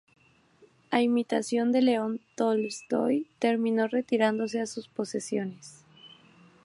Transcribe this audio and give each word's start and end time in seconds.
A 0.89 0.99
imitación 1.03 1.71
de 1.71 1.83
León 1.83 2.21
Tolstói, 2.33 3.27
terminó 3.37 3.87
retirándose 3.87 4.59
a 4.59 4.65
sus 4.65 4.87
posesiones. 4.87 5.83